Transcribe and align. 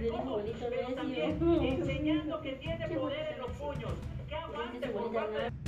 pero 0.00 0.94
también 0.94 1.38
enseñando 1.62 2.40
que 2.40 2.52
tiene 2.52 2.88
poder 2.88 3.32
en 3.32 3.38
los 3.40 3.50
puños, 3.52 3.92
que 4.28 4.34
aguante 4.34 4.88
por 4.88 5.12
parte 5.12 5.67